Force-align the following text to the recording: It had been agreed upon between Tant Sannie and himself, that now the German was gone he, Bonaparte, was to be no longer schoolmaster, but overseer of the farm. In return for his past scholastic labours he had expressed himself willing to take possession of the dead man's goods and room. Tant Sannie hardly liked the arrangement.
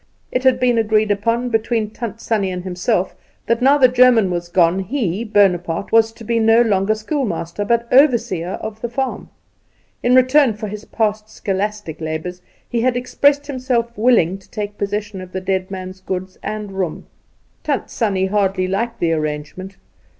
It 0.31 0.43
had 0.43 0.59
been 0.59 0.79
agreed 0.79 1.11
upon 1.11 1.49
between 1.49 1.91
Tant 1.91 2.19
Sannie 2.19 2.49
and 2.51 2.63
himself, 2.63 3.13
that 3.45 3.61
now 3.61 3.77
the 3.77 3.87
German 3.87 4.31
was 4.31 4.49
gone 4.49 4.79
he, 4.79 5.23
Bonaparte, 5.23 5.91
was 5.91 6.11
to 6.13 6.23
be 6.23 6.39
no 6.39 6.63
longer 6.63 6.95
schoolmaster, 6.95 7.63
but 7.63 7.87
overseer 7.93 8.53
of 8.63 8.81
the 8.81 8.89
farm. 8.89 9.29
In 10.01 10.15
return 10.15 10.55
for 10.55 10.67
his 10.67 10.85
past 10.85 11.29
scholastic 11.29 12.01
labours 12.01 12.41
he 12.67 12.81
had 12.81 12.97
expressed 12.97 13.45
himself 13.45 13.95
willing 13.95 14.39
to 14.39 14.49
take 14.49 14.79
possession 14.79 15.21
of 15.21 15.33
the 15.33 15.41
dead 15.41 15.69
man's 15.69 15.99
goods 16.01 16.35
and 16.41 16.71
room. 16.71 17.05
Tant 17.63 17.91
Sannie 17.91 18.25
hardly 18.25 18.65
liked 18.67 18.99
the 18.99 19.13
arrangement. 19.13 19.77